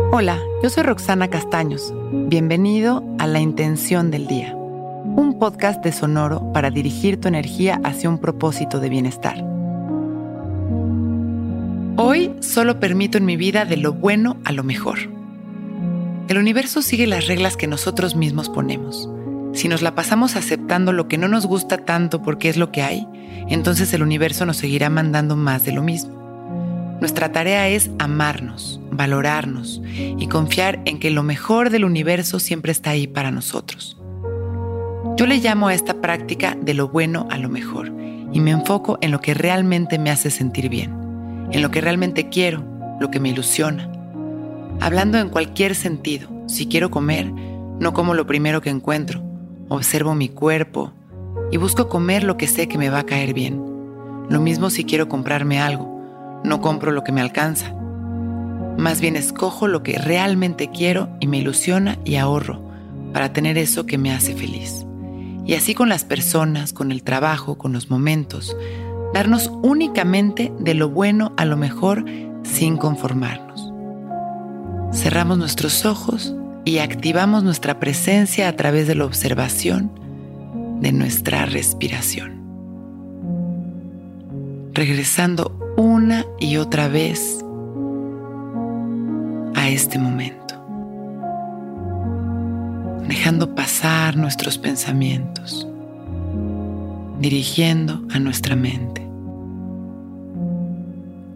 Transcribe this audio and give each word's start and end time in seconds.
Hola, 0.00 0.40
yo 0.62 0.70
soy 0.70 0.84
Roxana 0.84 1.28
Castaños. 1.28 1.92
Bienvenido 2.12 3.04
a 3.18 3.26
La 3.26 3.40
Intención 3.40 4.10
del 4.10 4.26
Día, 4.26 4.54
un 4.54 5.36
podcast 5.38 5.84
de 5.84 5.92
Sonoro 5.92 6.50
para 6.52 6.70
dirigir 6.70 7.20
tu 7.20 7.28
energía 7.28 7.78
hacia 7.84 8.08
un 8.08 8.18
propósito 8.18 8.80
de 8.80 8.88
bienestar. 8.88 9.44
Hoy 11.96 12.34
solo 12.40 12.80
permito 12.80 13.18
en 13.18 13.26
mi 13.26 13.36
vida 13.36 13.66
de 13.66 13.76
lo 13.76 13.92
bueno 13.92 14.38
a 14.44 14.52
lo 14.52 14.64
mejor. 14.64 14.98
El 16.28 16.38
universo 16.38 16.80
sigue 16.80 17.06
las 17.06 17.26
reglas 17.26 17.58
que 17.58 17.66
nosotros 17.66 18.16
mismos 18.16 18.48
ponemos. 18.48 19.10
Si 19.52 19.68
nos 19.68 19.82
la 19.82 19.94
pasamos 19.94 20.36
aceptando 20.36 20.92
lo 20.92 21.08
que 21.08 21.18
no 21.18 21.28
nos 21.28 21.44
gusta 21.44 21.76
tanto 21.76 22.22
porque 22.22 22.48
es 22.48 22.56
lo 22.56 22.72
que 22.72 22.82
hay, 22.82 23.06
entonces 23.48 23.92
el 23.92 24.02
universo 24.02 24.46
nos 24.46 24.56
seguirá 24.56 24.88
mandando 24.88 25.36
más 25.36 25.64
de 25.64 25.72
lo 25.72 25.82
mismo. 25.82 26.17
Nuestra 27.00 27.30
tarea 27.30 27.68
es 27.68 27.90
amarnos, 28.00 28.80
valorarnos 28.90 29.80
y 29.84 30.26
confiar 30.26 30.80
en 30.84 30.98
que 30.98 31.12
lo 31.12 31.22
mejor 31.22 31.70
del 31.70 31.84
universo 31.84 32.40
siempre 32.40 32.72
está 32.72 32.90
ahí 32.90 33.06
para 33.06 33.30
nosotros. 33.30 33.96
Yo 35.16 35.26
le 35.26 35.38
llamo 35.38 35.68
a 35.68 35.74
esta 35.74 36.00
práctica 36.00 36.56
de 36.60 36.74
lo 36.74 36.88
bueno 36.88 37.28
a 37.30 37.38
lo 37.38 37.48
mejor 37.48 37.92
y 38.32 38.40
me 38.40 38.50
enfoco 38.50 38.98
en 39.00 39.12
lo 39.12 39.20
que 39.20 39.34
realmente 39.34 39.98
me 39.98 40.10
hace 40.10 40.30
sentir 40.30 40.68
bien, 40.68 40.92
en 41.52 41.62
lo 41.62 41.70
que 41.70 41.80
realmente 41.80 42.30
quiero, 42.30 42.64
lo 42.98 43.12
que 43.12 43.20
me 43.20 43.28
ilusiona. 43.28 43.90
Hablando 44.80 45.18
en 45.18 45.28
cualquier 45.28 45.76
sentido, 45.76 46.28
si 46.48 46.66
quiero 46.66 46.90
comer, 46.90 47.30
no 47.32 47.92
como 47.94 48.14
lo 48.14 48.26
primero 48.26 48.60
que 48.60 48.70
encuentro, 48.70 49.22
observo 49.68 50.16
mi 50.16 50.28
cuerpo 50.28 50.92
y 51.52 51.58
busco 51.58 51.88
comer 51.88 52.24
lo 52.24 52.36
que 52.36 52.48
sé 52.48 52.66
que 52.66 52.78
me 52.78 52.90
va 52.90 53.00
a 53.00 53.06
caer 53.06 53.34
bien. 53.34 53.62
Lo 54.28 54.40
mismo 54.40 54.68
si 54.68 54.82
quiero 54.82 55.08
comprarme 55.08 55.60
algo 55.60 55.97
no 56.44 56.60
compro 56.60 56.92
lo 56.92 57.04
que 57.04 57.12
me 57.12 57.20
alcanza. 57.20 57.74
Más 58.78 59.00
bien 59.00 59.16
escojo 59.16 59.66
lo 59.66 59.82
que 59.82 59.98
realmente 59.98 60.70
quiero 60.70 61.08
y 61.20 61.26
me 61.26 61.38
ilusiona 61.38 61.98
y 62.04 62.16
ahorro 62.16 62.62
para 63.12 63.32
tener 63.32 63.58
eso 63.58 63.86
que 63.86 63.98
me 63.98 64.12
hace 64.12 64.34
feliz. 64.34 64.86
Y 65.44 65.54
así 65.54 65.74
con 65.74 65.88
las 65.88 66.04
personas, 66.04 66.72
con 66.72 66.92
el 66.92 67.02
trabajo, 67.02 67.56
con 67.56 67.72
los 67.72 67.90
momentos, 67.90 68.56
darnos 69.14 69.50
únicamente 69.62 70.52
de 70.58 70.74
lo 70.74 70.90
bueno 70.90 71.32
a 71.36 71.44
lo 71.44 71.56
mejor 71.56 72.04
sin 72.42 72.76
conformarnos. 72.76 73.72
Cerramos 74.92 75.38
nuestros 75.38 75.84
ojos 75.84 76.34
y 76.64 76.78
activamos 76.78 77.44
nuestra 77.44 77.80
presencia 77.80 78.48
a 78.48 78.56
través 78.56 78.86
de 78.86 78.94
la 78.94 79.06
observación 79.06 79.90
de 80.80 80.92
nuestra 80.92 81.46
respiración. 81.46 82.37
Regresando 84.78 85.74
una 85.76 86.24
y 86.38 86.56
otra 86.56 86.86
vez 86.86 87.44
a 89.56 89.68
este 89.68 89.98
momento, 89.98 90.54
dejando 93.08 93.56
pasar 93.56 94.16
nuestros 94.16 94.56
pensamientos, 94.56 95.66
dirigiendo 97.18 98.04
a 98.14 98.20
nuestra 98.20 98.54
mente. 98.54 99.04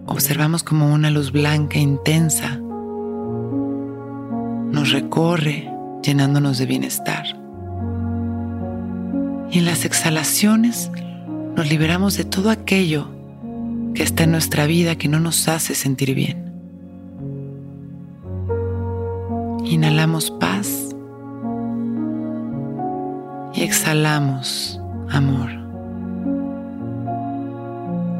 Observamos 0.06 0.62
como 0.62 0.92
una 0.92 1.10
luz 1.10 1.32
blanca 1.32 1.80
intensa 1.80 2.60
nos 4.70 4.92
recorre 4.92 5.68
llenándonos 6.00 6.58
de 6.58 6.66
bienestar. 6.66 7.24
Y 9.50 9.58
en 9.58 9.64
las 9.64 9.84
exhalaciones 9.84 10.92
nos 11.56 11.68
liberamos 11.68 12.16
de 12.16 12.24
todo 12.24 12.48
aquello 12.48 13.20
está 14.02 14.24
en 14.24 14.32
nuestra 14.32 14.66
vida 14.66 14.96
que 14.96 15.08
no 15.08 15.20
nos 15.20 15.48
hace 15.48 15.74
sentir 15.74 16.14
bien. 16.14 16.52
Inhalamos 19.64 20.30
paz 20.32 20.88
y 23.54 23.62
exhalamos 23.62 24.80
amor. 25.08 25.50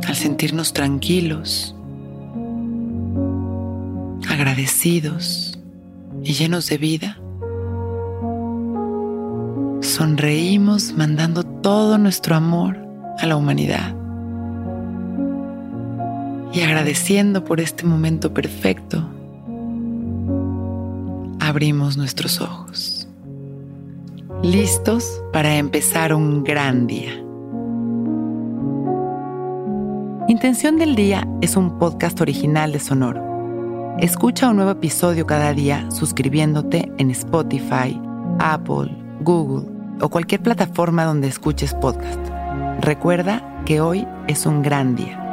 Al 0.06 0.14
sentirnos 0.14 0.72
tranquilos, 0.72 1.74
agradecidos 4.28 5.58
y 6.22 6.32
llenos 6.32 6.68
de 6.68 6.78
vida, 6.78 7.18
sonreímos 9.80 10.92
mandando 10.96 11.42
todo 11.42 11.98
nuestro 11.98 12.36
amor 12.36 12.78
a 13.18 13.26
la 13.26 13.36
humanidad 13.36 14.01
y 16.52 16.60
agradeciendo 16.60 17.44
por 17.44 17.60
este 17.60 17.84
momento 17.84 18.34
perfecto, 18.34 19.08
abrimos 21.40 21.96
nuestros 21.96 22.40
ojos, 22.40 23.08
listos 24.42 25.22
para 25.32 25.56
empezar 25.56 26.14
un 26.14 26.44
gran 26.44 26.86
día. 26.86 27.12
Intención 30.28 30.78
del 30.78 30.94
Día 30.94 31.26
es 31.40 31.56
un 31.56 31.78
podcast 31.78 32.20
original 32.20 32.72
de 32.72 32.80
Sonoro. 32.80 33.96
Escucha 33.98 34.48
un 34.48 34.56
nuevo 34.56 34.70
episodio 34.70 35.26
cada 35.26 35.52
día 35.52 35.90
suscribiéndote 35.90 36.90
en 36.98 37.10
Spotify, 37.10 38.00
Apple, 38.38 38.90
Google 39.20 39.68
o 40.00 40.08
cualquier 40.08 40.42
plataforma 40.42 41.04
donde 41.04 41.28
escuches 41.28 41.74
podcast. 41.74 42.20
Recuerda 42.80 43.62
que 43.64 43.80
hoy 43.80 44.06
es 44.28 44.46
un 44.46 44.62
gran 44.62 44.96
día. 44.96 45.31